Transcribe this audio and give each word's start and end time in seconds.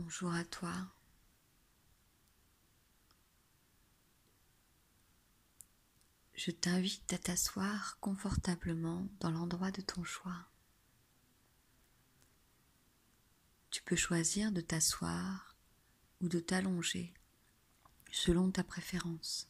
Bonjour 0.00 0.32
à 0.32 0.44
toi. 0.44 0.72
Je 6.34 6.52
t'invite 6.52 7.12
à 7.12 7.18
t'asseoir 7.18 7.98
confortablement 7.98 9.08
dans 9.18 9.32
l'endroit 9.32 9.72
de 9.72 9.80
ton 9.80 10.04
choix. 10.04 10.46
Tu 13.70 13.82
peux 13.82 13.96
choisir 13.96 14.52
de 14.52 14.60
t'asseoir 14.60 15.56
ou 16.20 16.28
de 16.28 16.38
t'allonger 16.38 17.12
selon 18.12 18.52
ta 18.52 18.62
préférence. 18.62 19.48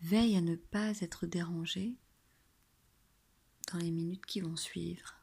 Veille 0.00 0.36
à 0.36 0.40
ne 0.40 0.56
pas 0.56 0.90
être 1.02 1.26
dérangé 1.26 1.94
dans 3.72 3.78
les 3.78 3.92
minutes 3.92 4.26
qui 4.26 4.40
vont 4.40 4.56
suivre. 4.56 5.19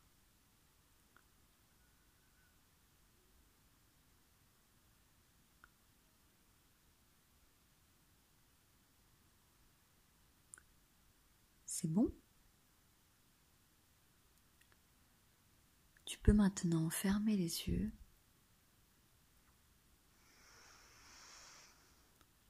C'est 11.79 11.93
bon? 11.93 12.11
Tu 16.05 16.17
peux 16.17 16.33
maintenant 16.33 16.89
fermer 16.89 17.37
les 17.37 17.67
yeux. 17.67 17.91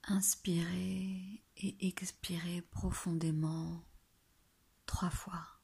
Inspirer 0.03 1.43
et 1.57 1.87
expirer 1.89 2.61
profondément 2.61 3.83
trois 4.85 5.09
fois. 5.09 5.56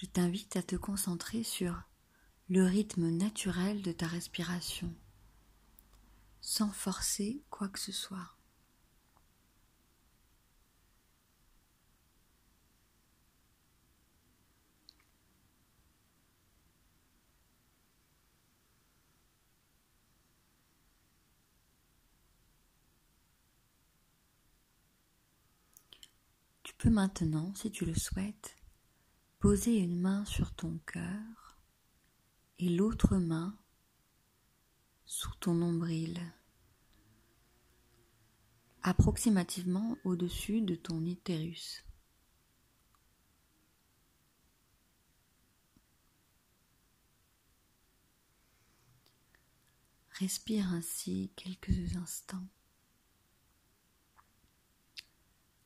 Je 0.00 0.06
t'invite 0.06 0.54
à 0.54 0.62
te 0.62 0.76
concentrer 0.76 1.42
sur 1.42 1.82
le 2.48 2.64
rythme 2.64 3.08
naturel 3.08 3.82
de 3.82 3.90
ta 3.90 4.06
respiration, 4.06 4.94
sans 6.40 6.70
forcer 6.70 7.42
quoi 7.50 7.68
que 7.68 7.80
ce 7.80 7.90
soit. 7.90 8.36
Tu 26.62 26.72
peux 26.74 26.88
maintenant, 26.88 27.52
si 27.56 27.72
tu 27.72 27.84
le 27.84 27.96
souhaites, 27.96 28.57
Poser 29.40 29.76
une 29.76 30.00
main 30.00 30.24
sur 30.24 30.52
ton 30.52 30.78
cœur 30.78 31.56
et 32.58 32.68
l'autre 32.68 33.18
main 33.18 33.56
sous 35.06 35.32
ton 35.36 35.54
nombril, 35.54 36.20
approximativement 38.82 39.96
au-dessus 40.02 40.60
de 40.60 40.74
ton 40.74 41.06
utérus. 41.06 41.84
Respire 50.18 50.72
ainsi 50.72 51.30
quelques 51.36 51.94
instants. 51.94 52.48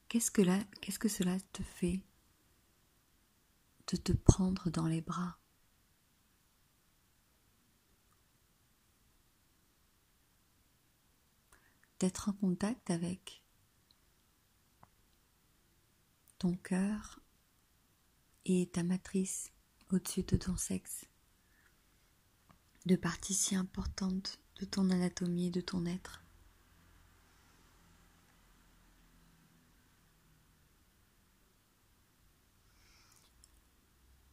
Qu'est-ce 0.09 0.31
que, 0.31 0.43
qu'est-ce 0.83 0.99
que 0.99 1.09
cela 1.09 1.41
te 1.55 1.63
fait 1.63 2.03
de 3.89 3.97
te 3.97 4.13
prendre 4.13 4.71
dans 4.71 4.87
les 4.87 5.01
bras. 5.01 5.39
D'être 12.01 12.29
en 12.29 12.33
contact 12.33 12.91
avec 12.91 13.43
ton 16.39 16.57
cœur 16.57 17.21
et 18.45 18.69
ta 18.73 18.83
matrice 18.83 19.53
au-dessus 19.91 20.25
de 20.25 20.37
ton 20.37 20.57
sexe, 20.57 21.07
de 22.87 22.97
parties 22.97 23.35
si 23.35 23.55
importantes 23.55 24.41
de 24.59 24.65
ton 24.65 24.91
anatomie 24.91 25.47
et 25.47 25.51
de 25.51 25.61
ton 25.61 25.87
être. 25.87 26.23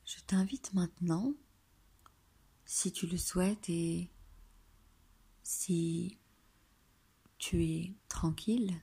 Je 0.06 0.19
t'invite 0.30 0.76
maintenant, 0.76 1.34
si 2.64 2.92
tu 2.92 3.08
le 3.08 3.18
souhaites 3.18 3.68
et 3.68 4.12
si 5.42 6.20
tu 7.40 7.64
es 7.66 7.96
tranquille, 8.10 8.80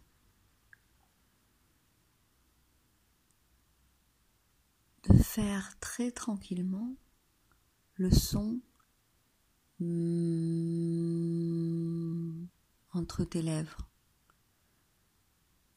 de 5.08 5.16
faire 5.18 5.78
très 5.78 6.10
tranquillement 6.10 6.96
le 7.94 8.10
son 8.10 8.60
entre 12.90 13.22
tes 13.22 13.42
lèvres, 13.42 13.88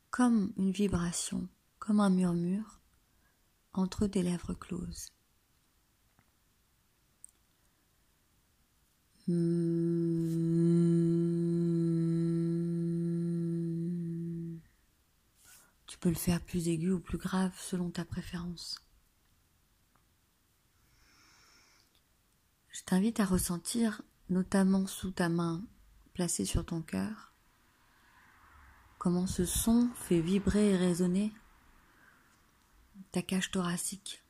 comme 0.10 0.52
une 0.58 0.72
vibration, 0.72 1.48
comme 1.78 2.00
un 2.00 2.10
murmure 2.10 2.82
entre 3.74 4.08
tes 4.08 4.24
lèvres 4.24 4.56
closes. 4.56 5.12
Tu 9.30 9.36
peux 16.00 16.10
le 16.10 16.16
faire 16.16 16.42
plus 16.42 16.68
aigu 16.68 16.92
ou 16.92 17.00
plus 17.00 17.20
grave 17.20 17.54
selon 17.60 17.92
ta 17.92 18.06
préférence. 18.06 18.84
Je 22.72 22.82
t'invite 22.84 23.20
à 23.20 23.26
ressentir, 23.26 24.02
notamment 24.32 24.88
sous 24.88 25.12
ta 25.12 25.30
main 25.30 25.62
placée 26.16 26.46
sur 26.46 26.66
ton 26.66 26.82
cœur, 26.82 27.32
comment 28.98 29.28
ce 29.28 29.46
son 29.46 29.90
fait 29.94 30.22
vibrer 30.22 30.72
et 30.72 30.76
résonner 30.76 31.32
ta 33.12 33.22
cage 33.22 33.52
thoracique. 33.52 34.24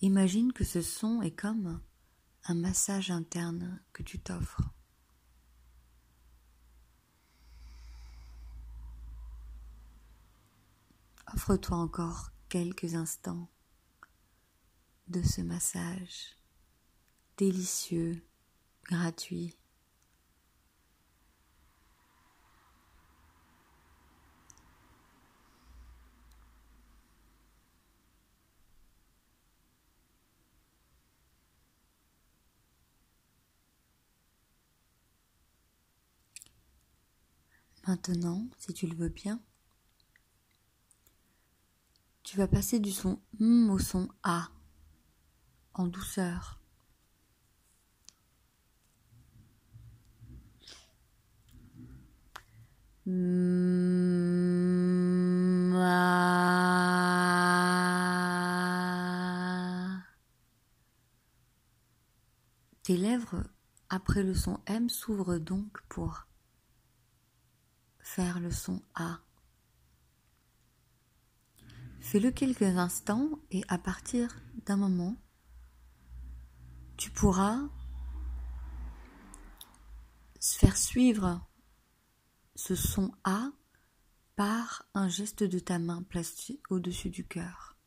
Imagine 0.00 0.52
que 0.52 0.64
ce 0.64 0.82
son 0.82 1.22
est 1.22 1.34
comme 1.34 1.80
un 2.44 2.54
massage 2.54 3.10
interne 3.10 3.80
que 3.92 4.02
tu 4.02 4.18
t'offres. 4.18 4.62
Offre-toi 11.34 11.76
encore 11.78 12.30
quelques 12.48 12.94
instants 12.94 13.48
de 15.08 15.22
ce 15.22 15.40
massage 15.40 16.36
délicieux, 17.36 18.22
gratuit. 18.84 19.56
Maintenant, 37.86 38.46
si 38.56 38.72
tu 38.72 38.86
le 38.86 38.96
veux 38.96 39.10
bien, 39.10 39.40
tu 42.22 42.38
vas 42.38 42.48
passer 42.48 42.80
du 42.80 42.90
son 42.90 43.20
M 43.38 43.68
au 43.68 43.78
son 43.78 44.08
A 44.22 44.48
en 45.74 45.86
douceur. 45.86 46.60
Tes 62.82 62.96
lèvres, 62.96 63.44
après 63.90 64.22
le 64.22 64.34
son 64.34 64.58
M, 64.66 64.88
s'ouvrent 64.88 65.36
donc 65.36 65.82
pour 65.90 66.26
faire 68.04 68.38
le 68.38 68.50
son 68.50 68.82
A. 68.94 69.18
Fais-le 72.00 72.30
quelques 72.30 72.62
instants 72.62 73.30
et 73.50 73.64
à 73.68 73.78
partir 73.78 74.36
d'un 74.66 74.76
moment, 74.76 75.16
tu 76.98 77.10
pourras 77.10 77.58
faire 80.38 80.76
suivre 80.76 81.44
ce 82.54 82.74
son 82.74 83.10
A 83.24 83.50
par 84.36 84.84
un 84.92 85.08
geste 85.08 85.42
de 85.42 85.58
ta 85.58 85.78
main 85.78 86.02
placé 86.02 86.60
au-dessus 86.68 87.08
du 87.08 87.26
cœur, 87.26 87.78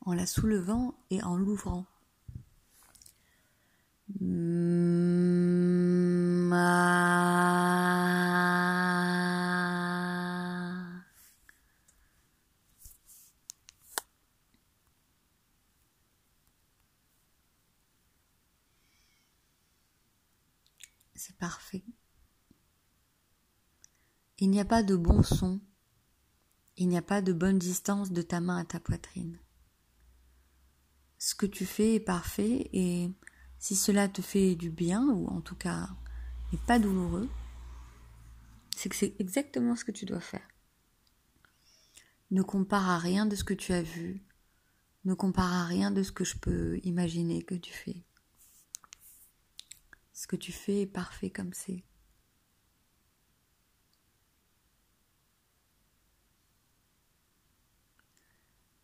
en 0.00 0.14
la 0.14 0.24
soulevant 0.24 0.98
et 1.10 1.22
en 1.22 1.36
l'ouvrant. 1.36 1.84
Il 24.38 24.50
n'y 24.50 24.60
a 24.60 24.64
pas 24.64 24.82
de 24.82 24.96
bon 24.96 25.22
son, 25.22 25.60
il 26.76 26.88
n'y 26.88 26.96
a 26.96 27.02
pas 27.02 27.20
de 27.20 27.32
bonne 27.32 27.58
distance 27.58 28.10
de 28.10 28.22
ta 28.22 28.40
main 28.40 28.56
à 28.56 28.64
ta 28.64 28.80
poitrine. 28.80 29.38
Ce 31.18 31.34
que 31.34 31.46
tu 31.46 31.66
fais 31.66 31.96
est 31.96 32.00
parfait 32.00 32.70
et 32.72 33.10
si 33.58 33.76
cela 33.76 34.08
te 34.08 34.22
fait 34.22 34.54
du 34.54 34.70
bien, 34.70 35.06
ou 35.08 35.26
en 35.28 35.42
tout 35.42 35.54
cas 35.54 35.90
n'est 36.50 36.58
pas 36.66 36.78
douloureux, 36.78 37.28
c'est 38.74 38.88
que 38.88 38.96
c'est 38.96 39.14
exactement 39.18 39.76
ce 39.76 39.84
que 39.84 39.92
tu 39.92 40.06
dois 40.06 40.20
faire. 40.20 40.48
Ne 42.30 42.42
compare 42.42 42.88
à 42.88 42.98
rien 42.98 43.26
de 43.26 43.36
ce 43.36 43.44
que 43.44 43.52
tu 43.52 43.72
as 43.72 43.82
vu, 43.82 44.24
ne 45.04 45.12
compare 45.12 45.52
à 45.52 45.66
rien 45.66 45.90
de 45.90 46.02
ce 46.02 46.12
que 46.12 46.24
je 46.24 46.38
peux 46.38 46.78
imaginer 46.84 47.42
que 47.42 47.54
tu 47.54 47.72
fais. 47.74 48.02
Ce 50.20 50.26
que 50.26 50.36
tu 50.36 50.52
fais 50.52 50.82
est 50.82 50.86
parfait 50.86 51.30
comme 51.30 51.54
c'est. 51.54 51.82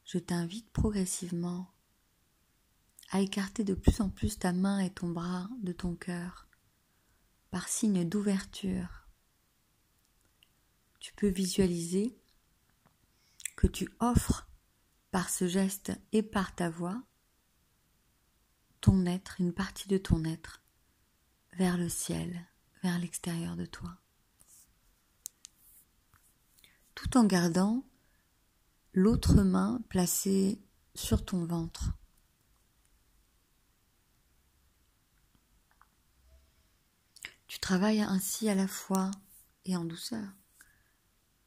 je 0.06 0.18
t'invite 0.18 0.70
progressivement 0.70 1.70
à 3.10 3.20
écarter 3.20 3.64
de 3.64 3.74
plus 3.74 4.00
en 4.00 4.08
plus 4.08 4.38
ta 4.38 4.54
main 4.54 4.78
et 4.78 4.88
ton 4.88 5.10
bras 5.10 5.50
de 5.62 5.72
ton 5.72 5.94
cœur 5.94 6.48
par 7.50 7.68
signe 7.68 8.08
d'ouverture. 8.08 9.06
Tu 11.00 11.12
peux 11.12 11.28
visualiser 11.28 12.16
que 13.56 13.66
tu 13.66 13.90
offres 14.00 14.48
par 15.10 15.28
ce 15.28 15.46
geste 15.46 15.92
et 16.12 16.22
par 16.22 16.54
ta 16.54 16.70
voix 16.70 17.02
ton 18.80 19.04
être, 19.04 19.38
une 19.40 19.52
partie 19.52 19.88
de 19.88 19.98
ton 19.98 20.24
être, 20.24 20.62
vers 21.56 21.78
le 21.78 21.88
ciel, 21.88 22.46
vers 22.82 22.98
l'extérieur 22.98 23.56
de 23.56 23.64
toi. 23.64 23.96
Tout 26.94 27.16
en 27.16 27.24
gardant 27.24 27.82
l'autre 28.92 29.42
main 29.42 29.80
placée 29.88 30.60
sur 30.94 31.24
ton 31.24 31.46
ventre. 31.46 31.92
Tu 37.46 37.58
travailles 37.58 38.02
ainsi 38.02 38.50
à 38.50 38.54
la 38.54 38.68
fois 38.68 39.10
et 39.64 39.76
en 39.76 39.84
douceur. 39.84 40.28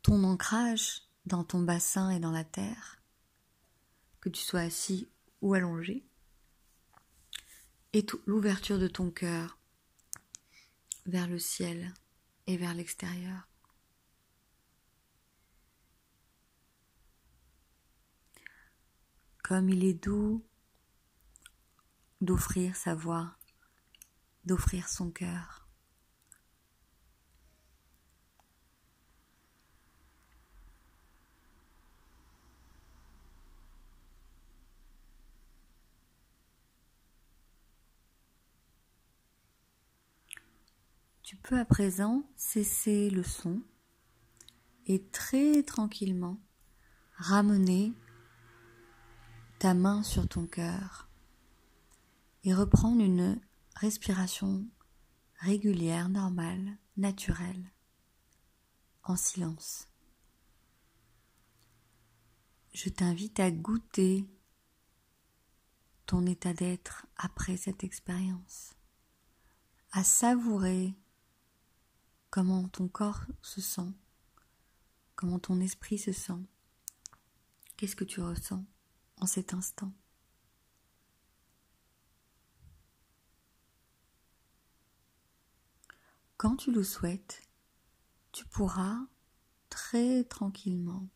Ton 0.01 0.23
ancrage 0.23 1.03
dans 1.25 1.43
ton 1.43 1.61
bassin 1.61 2.09
et 2.09 2.19
dans 2.19 2.31
la 2.31 2.43
terre, 2.43 3.03
que 4.21 4.29
tu 4.29 4.41
sois 4.41 4.61
assis 4.61 5.07
ou 5.41 5.53
allongé, 5.53 6.03
et 7.93 8.05
l'ouverture 8.25 8.79
de 8.79 8.87
ton 8.87 9.11
cœur 9.11 9.58
vers 11.09 11.27
le 11.27 11.39
ciel 11.39 11.93
et 12.47 12.57
vers 12.57 12.73
l'extérieur. 12.73 13.47
Comme 19.43 19.69
il 19.69 19.83
est 19.83 19.95
doux 19.95 20.45
d'offrir 22.21 22.75
sa 22.75 22.93
voix, 22.93 23.35
d'offrir 24.45 24.87
son 24.87 25.09
cœur. 25.09 25.68
Tu 41.29 41.35
peux 41.35 41.59
à 41.59 41.65
présent 41.65 42.23
cesser 42.35 43.11
le 43.11 43.21
son 43.21 43.61
et 44.87 45.05
très 45.11 45.61
tranquillement 45.61 46.41
ramener 47.17 47.93
ta 49.59 49.75
main 49.75 50.01
sur 50.01 50.27
ton 50.27 50.47
cœur 50.47 51.07
et 52.43 52.51
reprendre 52.51 53.03
une 53.03 53.39
respiration 53.75 54.65
régulière, 55.35 56.09
normale, 56.09 56.79
naturelle, 56.97 57.73
en 59.03 59.15
silence. 59.15 59.87
Je 62.73 62.89
t'invite 62.89 63.39
à 63.39 63.51
goûter 63.51 64.25
ton 66.07 66.25
état 66.25 66.53
d'être 66.53 67.05
après 67.17 67.55
cette 67.55 67.83
expérience, 67.83 68.73
à 69.91 70.03
savourer 70.03 70.95
comment 72.29 72.67
ton 72.67 72.87
corps 72.87 73.25
se 73.41 73.61
sent, 73.61 73.91
comment 75.15 75.39
ton 75.39 75.59
esprit 75.59 75.97
se 75.97 76.11
sent, 76.11 76.45
qu'est-ce 77.77 77.95
que 77.95 78.03
tu 78.03 78.21
ressens 78.21 78.65
en 79.17 79.25
cet 79.25 79.53
instant? 79.53 79.91
Quand 86.37 86.55
tu 86.55 86.71
le 86.71 86.83
souhaites, 86.83 87.41
tu 88.31 88.45
pourras 88.45 88.97
très 89.69 90.23
tranquillement 90.23 91.09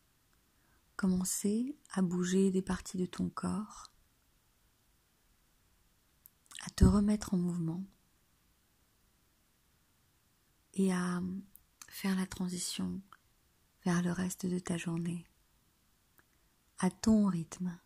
commencer 0.96 1.77
à 1.91 2.01
bouger 2.01 2.51
des 2.51 2.62
parties 2.62 2.98
de 2.98 3.05
ton 3.05 3.29
corps, 3.29 3.93
à 6.65 6.70
te 6.72 6.84
remettre 6.84 7.34
en 7.34 7.38
mouvement 7.38 7.84
et 10.74 10.94
à 10.94 11.22
faire 11.88 12.15
la 12.15 12.25
transition 12.25 13.01
vers 13.86 14.01
le 14.01 14.12
reste 14.12 14.46
de 14.46 14.60
ta 14.60 14.77
journée 14.77 15.25
à 16.80 16.89
ton 16.89 17.27
rythme. 17.27 17.80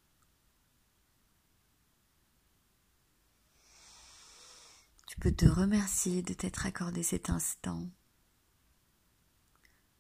Je 5.10 5.16
peux 5.20 5.32
te 5.32 5.46
remercier 5.46 6.22
de 6.22 6.34
t'être 6.34 6.66
accordé 6.66 7.04
cet 7.04 7.30
instant. 7.30 7.90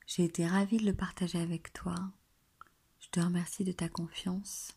J'ai 0.05 0.23
été 0.23 0.47
ravie 0.47 0.77
de 0.77 0.85
le 0.85 0.95
partager 0.95 1.39
avec 1.39 1.73
toi. 1.73 1.95
Je 2.99 3.09
te 3.09 3.19
remercie 3.19 3.63
de 3.63 3.71
ta 3.71 3.89
confiance. 3.89 4.71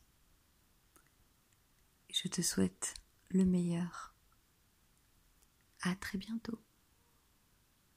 Je 2.11 2.29
te 2.29 2.43
souhaite 2.43 2.95
le 3.31 3.45
meilleur. 3.45 4.15
À 5.83 5.95
très 5.95 6.19
bientôt. 6.19 6.61